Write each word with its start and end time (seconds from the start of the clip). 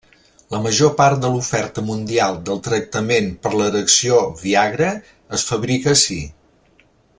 La 0.53 0.59
major 0.61 0.93
part 1.01 1.19
de 1.25 1.29
l'oferta 1.33 1.83
mundial 1.89 2.39
del 2.47 2.63
tractament 2.69 3.29
per 3.45 3.53
l'erecció 3.59 4.17
Viagra 4.41 4.91
es 5.39 5.45
fabrica 5.53 5.95
ací. 6.01 6.21